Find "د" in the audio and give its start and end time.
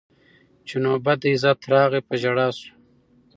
1.21-1.25